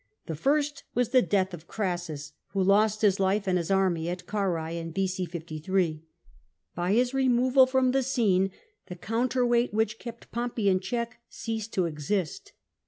[0.25, 4.25] The first was the death of Crassus, who lost his life and his army at
[4.25, 5.25] Carrhae in n.c.
[5.27, 6.03] 53.
[6.73, 8.49] By his removal from the scene
[8.87, 12.53] the counterweight which kept Pompey in check ceased to exist.